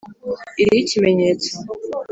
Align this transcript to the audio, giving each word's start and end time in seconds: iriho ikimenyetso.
iriho 0.61 0.79
ikimenyetso. 0.83 1.51